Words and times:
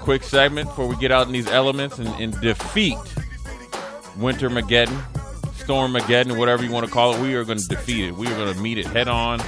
Quick 0.00 0.22
segment 0.22 0.68
before 0.68 0.86
we 0.86 0.96
get 0.96 1.12
out 1.12 1.26
in 1.26 1.32
these 1.32 1.46
elements 1.48 1.98
and, 1.98 2.08
and 2.20 2.38
defeat 2.40 2.98
Winter 4.16 4.50
Mageddon, 4.50 4.98
Storm 5.54 5.92
Mageddon, 5.92 6.36
whatever 6.38 6.64
you 6.64 6.72
want 6.72 6.86
to 6.86 6.92
call 6.92 7.14
it. 7.14 7.20
We 7.20 7.34
are 7.34 7.44
going 7.44 7.58
to 7.58 7.68
defeat 7.68 8.08
it. 8.08 8.14
We 8.14 8.26
are 8.26 8.36
going 8.36 8.52
to 8.52 8.60
meet 8.60 8.78
it 8.78 8.86
head 8.86 9.08
on 9.08 9.40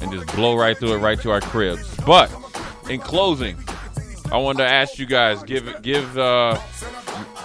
and 0.00 0.10
just 0.10 0.34
blow 0.34 0.56
right 0.56 0.76
through 0.76 0.94
it, 0.94 0.98
right 0.98 1.20
to 1.20 1.30
our 1.30 1.40
cribs. 1.40 1.94
But 2.04 2.30
in 2.88 3.00
closing, 3.00 3.56
I 4.32 4.38
wanted 4.38 4.64
to 4.64 4.68
ask 4.68 4.98
you 4.98 5.06
guys 5.06 5.42
give 5.42 5.82
give. 5.82 6.18
uh 6.18 6.60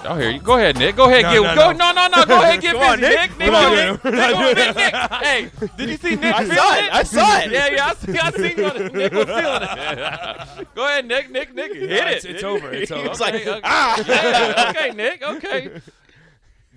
Oh, 0.04 0.16
here 0.16 0.32
you 0.32 0.40
go 0.40 0.58
ahead, 0.58 0.78
Nick. 0.78 0.96
Go 0.96 1.06
ahead, 1.06 1.24
No, 1.24 1.32
get 1.32 1.42
no, 1.44 1.56
go. 1.56 1.72
no. 1.74 1.92
No, 1.92 2.08
no. 2.08 2.26
Go 2.26 2.42
ahead, 2.42 2.62
get 2.62 2.74
Come 2.74 2.82
on, 2.84 3.00
Nick. 3.02 3.20
Nick. 3.20 3.38
Nick, 3.38 3.48
We're 3.50 3.52
not 3.52 4.32
go, 4.34 4.54
doing 4.54 4.56
Nick. 4.56 4.68
it. 4.68 4.76
Nick, 4.76 4.76
Nick. 4.76 4.94
Nick. 4.94 5.12
Hey, 5.22 5.52
did 5.78 5.90
you 5.90 5.98
see 5.98 6.16
Nick 6.16 6.34
I 6.36 6.44
saw 6.46 6.76
it. 6.76 6.94
I 6.94 7.04
saw 7.04 7.38
it. 7.40 7.52
Yeah, 7.52 7.68
yeah. 7.68 7.86
I 7.86 7.94
see. 7.94 8.18
I 8.18 8.32
see. 8.32 8.62
what 8.62 8.94
Nick 8.94 9.14
was 9.14 9.28
feeling 9.28 10.60
it. 10.62 10.68
go 10.76 10.86
ahead, 10.86 11.08
Nick. 11.08 11.30
Nick. 11.30 11.54
Nick. 11.54 11.74
Hit 11.74 11.92
it. 11.92 12.26
it's 12.26 12.44
over. 12.44 12.72
It's 12.72 12.92
over. 12.92 13.02
Okay, 13.02 13.12
It's 13.12 13.20
like, 13.20 13.36
okay. 13.36 13.62
ah. 13.64 14.04
Yeah, 14.08 14.66
okay, 14.72 14.92
Nick. 14.92 15.22
Okay. 15.22 15.82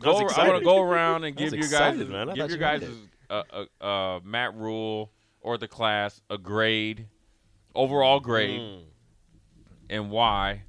Go, 0.01 0.19
I 0.29 0.49
want 0.49 0.59
to 0.59 0.65
go 0.65 0.83
around 0.83 1.25
and 1.25 1.35
give 1.35 1.55
you 1.55 1.63
guys 1.63 1.71
excited, 1.71 2.11
man. 2.11 2.29
I 2.31 2.35
give 2.35 2.51
you 2.51 2.57
guys 2.59 2.83
it. 2.83 2.91
uh, 3.31 3.43
uh, 3.81 3.85
uh, 3.85 4.21
Matt 4.23 4.55
Rhule 4.55 5.11
or 5.41 5.57
the 5.57 5.69
class 5.69 6.21
a 6.29 6.37
grade, 6.37 7.07
overall 7.75 8.21
grade, 8.21 8.61
Mm. 8.61 8.83
and 9.89 10.11
why. 10.11 10.63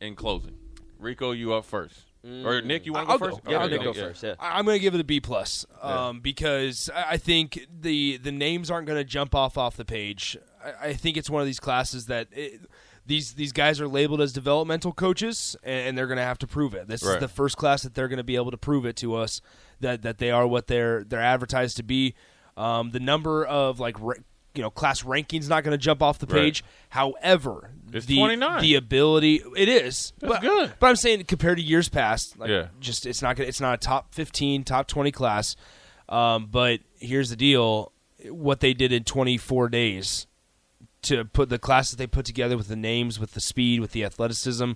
In 0.00 0.14
closing, 0.14 0.54
Rico, 0.98 1.32
you 1.32 1.52
up 1.54 1.64
first, 1.64 2.00
or 2.24 2.60
Nick, 2.60 2.86
you 2.86 2.92
want 2.92 3.06
to 3.08 3.12
I'll 3.12 3.18
go 3.18 3.26
go. 3.28 3.36
first? 3.36 3.48
Yeah, 3.48 3.62
Okay, 3.64 3.74
Nick, 3.74 3.82
go 3.84 3.92
yeah. 3.92 4.02
first. 4.02 4.22
Yeah. 4.22 4.34
I- 4.38 4.58
I'm 4.58 4.64
going 4.64 4.76
to 4.76 4.80
give 4.82 4.94
it 4.94 5.00
a 5.00 5.04
B 5.04 5.20
plus, 5.20 5.64
um, 5.82 6.20
because 6.20 6.90
I 6.94 7.12
I 7.12 7.16
think 7.16 7.66
the 7.80 8.16
the 8.18 8.32
names 8.32 8.70
aren't 8.70 8.86
going 8.86 8.98
to 8.98 9.04
jump 9.04 9.34
off 9.34 9.56
off 9.56 9.76
the 9.76 9.84
page. 9.84 10.36
I, 10.64 10.88
I 10.88 10.92
think 10.94 11.16
it's 11.16 11.30
one 11.30 11.40
of 11.40 11.46
these 11.46 11.60
classes 11.60 12.06
that 12.06 12.28
it, 12.32 12.60
these 13.06 13.34
these 13.34 13.52
guys 13.52 13.80
are 13.80 13.88
labeled 13.88 14.20
as 14.20 14.32
developmental 14.32 14.92
coaches, 14.92 15.56
and, 15.62 15.88
and 15.88 15.98
they're 15.98 16.06
going 16.08 16.18
to 16.18 16.22
have 16.24 16.38
to 16.38 16.46
prove 16.46 16.74
it. 16.74 16.88
This 16.88 17.02
Right. 17.04 17.14
is 17.14 17.20
the 17.20 17.28
first 17.28 17.56
class 17.56 17.82
that 17.82 17.94
they're 17.94 18.08
going 18.08 18.18
to 18.18 18.24
be 18.24 18.36
able 18.36 18.50
to 18.50 18.58
prove 18.58 18.84
it 18.84 18.96
to 18.96 19.14
us 19.14 19.40
that 19.80 20.02
that 20.02 20.18
they 20.18 20.30
are 20.30 20.46
what 20.46 20.66
they're 20.66 21.04
they're 21.04 21.22
advertised 21.22 21.76
to 21.78 21.82
be. 21.82 22.14
Um, 22.56 22.90
the 22.90 22.98
number 23.00 23.44
of 23.46 23.78
like 23.78 23.96
ra- 24.00 24.14
you 24.58 24.62
know 24.64 24.70
class 24.70 25.04
rankings 25.04 25.48
not 25.48 25.62
going 25.62 25.70
to 25.72 25.78
jump 25.78 26.02
off 26.02 26.18
the 26.18 26.26
Right. 26.26 26.40
page. 26.42 26.64
However, 26.90 27.70
It's 27.92 28.06
the 28.06 28.16
29. 28.16 28.60
the 28.60 28.74
ability 28.74 29.40
it 29.56 29.68
is 29.68 30.12
That's 30.18 30.32
but, 30.32 30.40
good. 30.42 30.72
But 30.80 30.88
I'm 30.88 30.96
saying 30.96 31.24
compared 31.24 31.58
to 31.58 31.62
years 31.62 31.88
past, 31.88 32.36
like 32.38 32.50
Yeah. 32.50 32.66
just 32.80 33.06
it's 33.06 33.22
not 33.22 33.36
gonna, 33.36 33.48
it's 33.48 33.60
not 33.60 33.74
a 33.74 33.76
top 33.78 34.12
15, 34.14 34.64
top 34.64 34.88
20 34.88 35.12
class. 35.12 35.54
Um, 36.08 36.48
but 36.50 36.80
here's 36.98 37.30
the 37.30 37.36
deal: 37.36 37.92
what 38.28 38.58
they 38.60 38.74
did 38.74 38.92
in 38.92 39.04
24 39.04 39.68
days 39.68 40.26
to 41.02 41.24
put 41.24 41.48
the 41.48 41.58
class 41.58 41.90
that 41.90 41.96
they 41.96 42.06
put 42.08 42.26
together 42.26 42.56
with 42.56 42.66
the 42.66 42.74
names, 42.76 43.20
with 43.20 43.32
the 43.34 43.40
speed, 43.40 43.80
with 43.80 43.92
the 43.92 44.04
athleticism, 44.04 44.72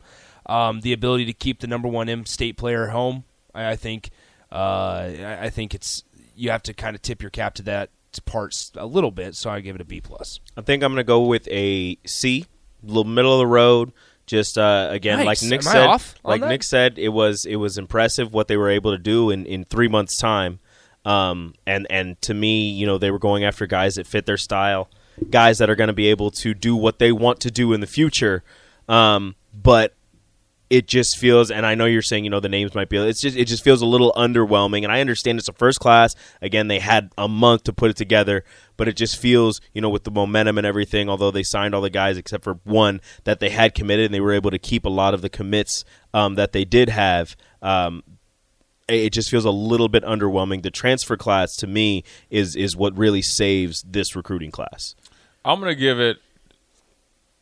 um, 0.46 0.80
the 0.82 0.92
ability 0.92 1.24
to 1.24 1.32
keep 1.32 1.58
the 1.60 1.66
number 1.66 1.88
one 1.88 2.08
M 2.08 2.24
state 2.24 2.56
player 2.56 2.88
home. 2.88 3.24
I, 3.54 3.70
I 3.72 3.76
think 3.76 4.10
uh, 4.52 4.54
I, 5.18 5.38
I 5.42 5.50
think 5.50 5.74
it's 5.74 6.04
you 6.36 6.50
have 6.50 6.62
to 6.62 6.72
kind 6.72 6.94
of 6.94 7.02
tip 7.02 7.20
your 7.20 7.30
cap 7.30 7.54
to 7.54 7.62
that 7.64 7.90
parts 8.20 8.70
a 8.76 8.86
little 8.86 9.10
bit. 9.10 9.34
So 9.34 9.50
I 9.50 9.60
give 9.60 9.74
it 9.74 9.80
a 9.80 9.84
B 9.84 10.00
plus. 10.00 10.40
I 10.56 10.62
think 10.62 10.82
I'm 10.82 10.90
going 10.92 10.98
to 10.98 11.04
go 11.04 11.22
with 11.22 11.48
a 11.48 11.96
C, 12.06 12.46
little 12.82 13.04
middle 13.04 13.32
of 13.32 13.38
the 13.38 13.46
road. 13.46 13.92
Just 14.26 14.56
uh, 14.56 14.88
again, 14.90 15.18
Nice. 15.18 15.42
like 15.42 15.50
Nick 15.50 15.66
Am 15.66 15.98
said, 15.98 16.14
like 16.24 16.40
that? 16.40 16.48
Nick 16.48 16.62
said, 16.62 16.98
it 16.98 17.08
was 17.08 17.44
it 17.44 17.56
was 17.56 17.76
impressive 17.76 18.32
what 18.32 18.46
they 18.48 18.56
were 18.56 18.70
able 18.70 18.92
to 18.92 18.98
do 18.98 19.30
in, 19.30 19.44
in 19.46 19.64
three 19.64 19.88
months' 19.88 20.16
time. 20.16 20.60
Um, 21.04 21.54
and 21.66 21.86
and 21.90 22.20
to 22.22 22.32
me, 22.32 22.70
you 22.70 22.86
know, 22.86 22.98
they 22.98 23.10
were 23.10 23.18
going 23.18 23.44
after 23.44 23.66
guys 23.66 23.96
that 23.96 24.06
fit 24.06 24.24
their 24.24 24.36
style, 24.36 24.88
guys 25.30 25.58
that 25.58 25.68
are 25.68 25.74
going 25.74 25.88
to 25.88 25.92
be 25.92 26.06
able 26.06 26.30
to 26.30 26.54
do 26.54 26.76
what 26.76 27.00
they 27.00 27.10
want 27.10 27.40
to 27.40 27.50
do 27.50 27.72
in 27.72 27.80
the 27.80 27.86
future. 27.88 28.44
Um, 28.88 29.34
but 29.52 29.94
it 30.72 30.88
just 30.88 31.18
feels 31.18 31.50
and 31.50 31.66
I 31.66 31.74
know 31.74 31.84
you're 31.84 32.00
saying 32.00 32.24
you 32.24 32.30
know 32.30 32.40
the 32.40 32.48
names 32.48 32.74
might 32.74 32.88
be 32.88 32.96
it's 32.96 33.20
just 33.20 33.36
it 33.36 33.44
just 33.44 33.62
feels 33.62 33.82
a 33.82 33.86
little 33.86 34.10
underwhelming 34.16 34.84
and 34.84 34.90
I 34.90 35.02
understand 35.02 35.38
it's 35.38 35.48
a 35.48 35.52
first 35.52 35.80
class. 35.80 36.14
Again 36.40 36.68
they 36.68 36.78
had 36.78 37.12
a 37.18 37.28
month 37.28 37.64
to 37.64 37.74
put 37.74 37.90
it 37.90 37.96
together 37.96 38.42
but 38.78 38.88
it 38.88 38.96
just 38.96 39.18
feels 39.18 39.60
you 39.74 39.82
know 39.82 39.90
with 39.90 40.04
the 40.04 40.10
momentum 40.10 40.56
and 40.56 40.66
everything 40.66 41.10
although 41.10 41.30
they 41.30 41.42
signed 41.42 41.74
all 41.74 41.82
the 41.82 41.90
guys 41.90 42.16
except 42.16 42.42
for 42.42 42.54
one 42.64 43.02
that 43.24 43.38
they 43.38 43.50
had 43.50 43.74
committed 43.74 44.06
and 44.06 44.14
they 44.14 44.20
were 44.20 44.32
able 44.32 44.50
to 44.50 44.58
keep 44.58 44.86
a 44.86 44.88
lot 44.88 45.12
of 45.12 45.20
the 45.20 45.28
commits 45.28 45.84
um, 46.14 46.36
that 46.36 46.52
they 46.52 46.64
did 46.64 46.88
have 46.88 47.36
um, 47.60 48.02
it 48.88 49.10
just 49.10 49.30
feels 49.30 49.44
a 49.44 49.50
little 49.50 49.88
bit 49.88 50.02
underwhelming. 50.02 50.62
The 50.62 50.70
transfer 50.70 51.16
class 51.16 51.54
to 51.56 51.66
me 51.68 52.02
is 52.30 52.56
is 52.56 52.76
what 52.76 52.96
really 52.98 53.22
saves 53.22 53.82
this 53.82 54.16
recruiting 54.16 54.50
class. 54.50 54.96
I'm 55.44 55.60
gonna 55.60 55.76
give 55.76 56.00
it 56.00 56.18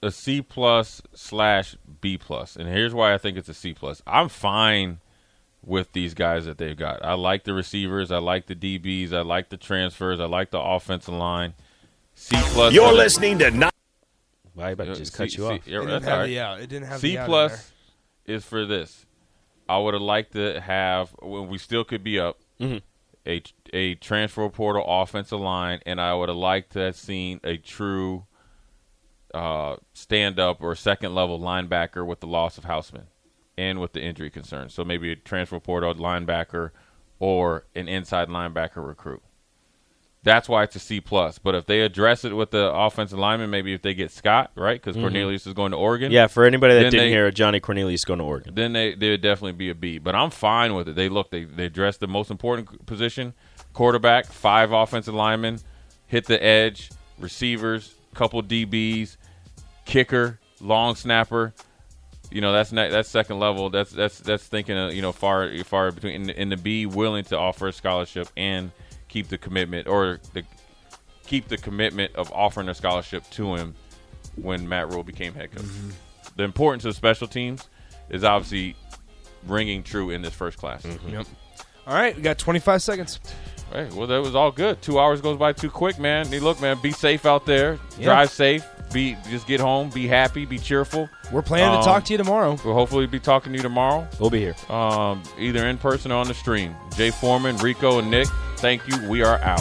a 0.03 0.11
C 0.11 0.43
plus 0.43 1.03
slash 1.15 1.77
B 2.01 2.17
plus, 2.17 2.57
and 2.57 2.69
here's 2.69 2.95
why 2.95 3.15
I 3.15 3.19
think 3.19 3.37
it's 3.37 3.49
a 3.49 3.55
C 3.55 3.75
plus. 3.75 4.03
I'm 4.07 4.29
fine 4.29 5.01
with 5.65 5.93
these 5.93 6.15
guys 6.15 6.47
that 6.47 6.59
they've 6.59 6.77
got. 6.77 7.05
I 7.05 7.15
like 7.15 7.45
the 7.45 7.53
receivers, 7.53 8.11
I 8.11 8.19
like 8.19 8.47
the 8.47 8.55
DBs, 8.55 9.13
I 9.13 9.21
like 9.21 9.51
the 9.51 9.57
transfers, 9.57 10.21
I 10.21 10.25
like 10.25 10.51
the 10.51 10.61
offensive 10.61 11.15
line. 11.15 11.55
C 12.15 12.37
plus. 12.39 12.73
You're 12.73 12.93
listening 12.93 13.39
to 13.39 13.51
not 13.51 13.75
why 14.55 14.71
uh, 14.71 14.73
about 14.73 14.85
to 14.85 14.95
just 14.95 15.15
cut 15.15 15.31
C- 15.31 15.39
you 15.39 15.49
C- 15.49 15.55
off 15.55 15.67
yeah, 15.67 15.79
It 15.79 15.87
didn't 15.87 16.03
have 16.03 16.13
all 16.13 16.19
right. 16.19 16.27
the, 16.27 16.33
yeah, 16.33 16.57
it 16.57 16.69
didn't 16.69 16.89
have 16.89 17.01
C 17.01 17.13
the 17.13 17.19
out 17.19 17.27
plus 17.27 17.73
is 18.27 18.45
for 18.45 18.67
this. 18.67 19.07
I 19.69 19.79
would 19.79 19.95
have 19.95 20.03
liked 20.03 20.33
to 20.33 20.61
have 20.61 21.15
when 21.23 21.49
we 21.49 21.59
still 21.59 21.85
could 21.85 22.03
be 22.03 22.19
up 22.19 22.39
mm-hmm. 22.59 22.79
a 23.27 23.43
a 23.73 23.95
transfer 23.97 24.49
portal 24.49 24.85
offensive 24.87 25.41
line, 25.41 25.81
and 25.87 26.01
I 26.01 26.15
would 26.15 26.29
have 26.29 26.37
liked 26.37 26.73
to 26.73 26.81
have 26.81 26.97
seen 26.97 27.41
a 27.45 27.57
true 27.57 28.25
uh, 29.35 29.77
stand 29.93 30.39
up 30.39 30.63
or 30.63 30.75
second 30.75 31.15
level 31.15 31.39
linebacker 31.39 32.07
with 32.07 32.21
the 32.21 32.27
loss 32.27 32.59
of 32.59 32.65
Houseman 32.65 33.07
and 33.57 33.81
with 33.81 33.93
the 33.93 34.03
injury 34.03 34.31
concerns. 34.31 34.75
So 34.75 34.85
maybe 34.85 35.13
a 35.13 35.17
transfer 35.17 35.61
portal 35.61 35.95
linebacker 35.95 36.71
or 37.19 37.67
an 37.75 37.89
inside 37.89 38.29
linebacker 38.29 38.87
recruit. 38.87 39.23
That's 40.23 40.51
why 40.51 40.65
it's 40.65 40.77
a 40.77 40.79
C 40.79 41.01
plus. 41.01 41.39
But 41.39 41.55
if 41.55 41.65
they 41.65 41.81
address 41.81 42.27
it 42.27 42.35
with 42.35 42.51
the 42.51 42.71
offensive 42.71 43.19
lineman, 43.19 43.49
maybe 43.49 43.73
if 43.73 43.81
they 43.81 43.95
get 43.95 44.11
Scott 44.11 44.51
right 44.55 44.81
because 44.81 44.95
Cornelius 45.01 45.47
is 45.47 45.55
going 45.55 45.71
to 45.71 45.79
Oregon. 45.79 46.09
Mm-hmm. 46.09 46.15
yeah 46.15 46.27
for 46.27 46.45
anybody 46.45 46.75
that 46.75 46.91
didn't 46.91 46.99
they- 47.01 47.09
hear 47.09 47.31
Johnny 47.31 47.59
Cornelius 47.59 48.05
going 48.05 48.19
to 48.19 48.25
Oregon 48.25 48.55
then 48.55 48.75
they 48.75 48.95
they 48.95 49.11
would 49.11 49.23
definitely 49.23 49.53
be 49.53 49.71
a 49.71 49.75
B. 49.75 49.99
But 49.99 50.15
I'm 50.15 50.31
fine 50.31 50.75
with 50.75 50.89
it. 50.89 50.95
They 50.95 51.09
look 51.09 51.31
they 51.31 51.45
they 51.45 51.65
address 51.67 51.97
the 51.97 52.07
most 52.09 52.31
important 52.31 52.85
position, 52.85 53.33
quarterback, 53.73 54.27
five 54.27 54.73
offensive 54.73 55.15
linemen, 55.15 55.61
hit 56.07 56.27
the 56.27 56.43
edge, 56.43 56.91
receivers, 57.19 57.95
couple 58.15 58.43
DBs, 58.43 59.17
kicker, 59.91 60.39
long 60.61 60.95
snapper. 60.95 61.53
You 62.31 62.41
know 62.41 62.53
that's 62.53 62.71
ne- 62.73 62.91
that's 62.91 63.09
second 63.09 63.41
level. 63.41 63.71
That's 63.71 63.91
that's 63.91 64.21
that's 64.21 64.47
thinking 64.47 64.77
uh, 64.77 64.89
you 64.89 65.03
know 65.03 65.13
far 65.13 65.53
far 65.65 65.91
between 65.91 66.15
and, 66.15 66.27
the, 66.27 66.41
in 66.41 66.49
the 66.49 66.57
B 66.57 66.87
willing 66.87 67.25
to 67.25 67.39
offer 67.39 67.69
a 67.69 67.73
scholarship 67.73 68.29
and 68.37 68.71
keep 69.09 69.29
the 69.29 69.39
commitment 69.39 69.89
or 69.89 70.21
the 70.33 70.45
keep 71.27 71.49
the 71.49 71.57
commitment 71.57 72.15
of 72.15 72.33
offering 72.33 72.69
a 72.69 72.75
scholarship 72.75 73.29
to 73.31 73.57
him 73.57 73.75
when 74.37 74.69
Matt 74.69 74.91
Rhule 74.91 75.03
became 75.03 75.35
head 75.35 75.51
coach. 75.55 75.67
The 76.37 76.45
importance 76.45 76.85
of 76.85 76.95
special 76.95 77.27
teams 77.27 77.69
is 78.09 78.23
obviously 78.23 78.77
ringing 79.47 79.83
true 79.83 80.11
in 80.11 80.23
this 80.23 80.35
first 80.35 80.59
class. 80.59 80.85
Yep. 81.09 81.27
All 81.87 81.95
right, 81.95 82.15
we 82.15 82.23
got 82.23 82.39
25 82.39 82.83
seconds. 82.83 83.21
Right. 83.73 83.93
Well, 83.93 84.07
that 84.09 84.21
was 84.21 84.35
all 84.35 84.51
good. 84.51 84.83
Two 84.83 84.99
hours 84.99 85.21
goes 85.21 85.39
by 85.39 85.53
too 85.53 85.71
quick, 85.71 85.99
man. 85.99 86.27
Hey, 86.27 86.41
look, 86.41 86.61
man, 86.61 86.79
be 86.83 86.91
safe 86.91 87.25
out 87.25 87.47
there. 87.47 87.79
Yeah. 87.99 88.07
Drive 88.07 88.31
safe. 88.31 88.65
Be 88.93 89.17
just 89.29 89.47
get 89.47 89.61
home, 89.61 89.89
be 89.91 90.07
happy, 90.09 90.45
be 90.47 90.59
cheerful. 90.59 91.09
We're 91.31 91.43
planning 91.43 91.77
Um, 91.77 91.81
to 91.83 91.85
talk 91.87 92.05
to 92.07 92.13
you 92.13 92.19
tomorrow. 92.19 92.59
We'll 92.65 92.75
hopefully 92.75 93.07
be 93.07 93.21
talking 93.21 93.53
to 93.53 93.59
you 93.59 93.63
tomorrow, 93.63 94.09
We'll 94.19 94.31
be 94.31 94.41
here. 94.41 94.57
um, 94.69 95.23
either 95.39 95.69
in 95.69 95.79
person 95.79 96.11
or 96.11 96.17
on 96.17 96.27
the 96.29 96.35
stream. 96.35 96.75
Jay 96.97 97.11
Foreman, 97.11 97.57
Rico, 97.59 97.99
and 98.01 98.11
Nick, 98.11 98.27
thank 98.57 98.87
you. 98.89 99.09
We 99.09 99.23
are 99.23 99.39
out. 99.43 99.61